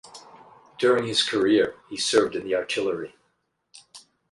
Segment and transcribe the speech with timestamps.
[0.79, 3.13] During his career he served in the artillery.